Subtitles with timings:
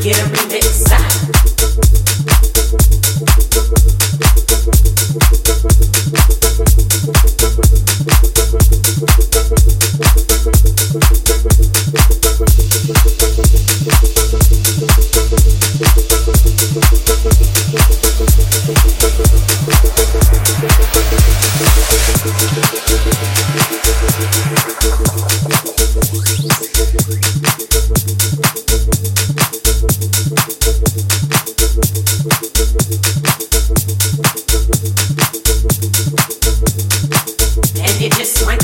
[0.00, 0.49] get a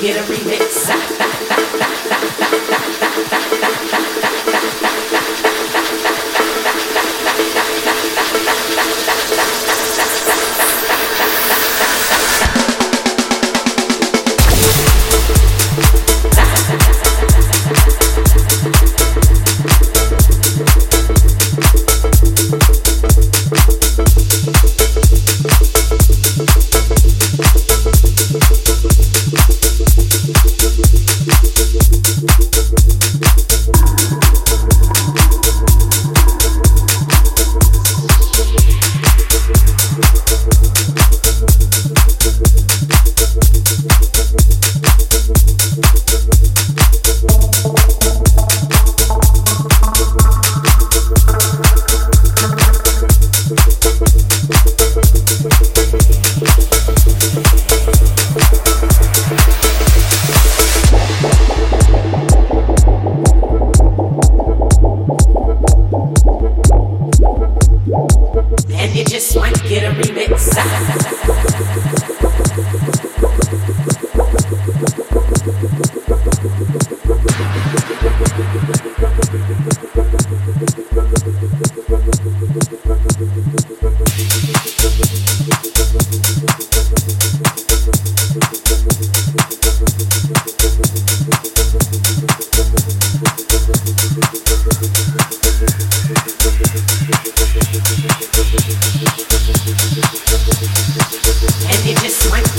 [0.00, 0.80] Get a remix.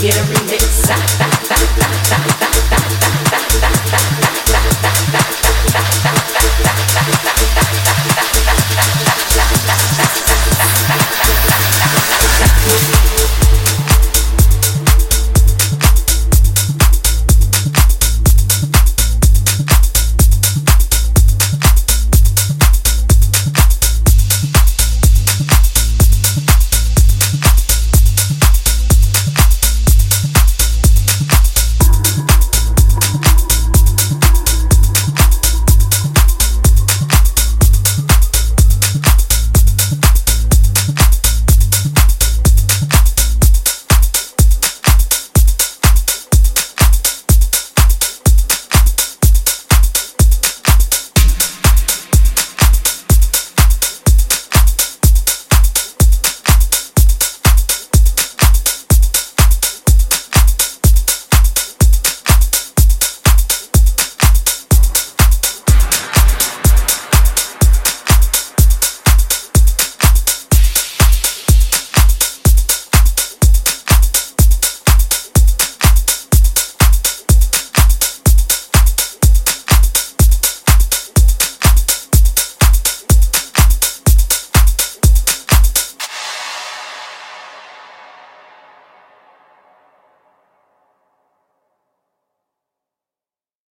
[0.02, 0.41] get a